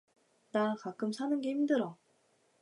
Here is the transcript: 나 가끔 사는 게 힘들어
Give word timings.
나 0.51 0.73
가끔 0.79 1.11
사는 1.11 1.41
게 1.41 1.51
힘들어 1.51 1.95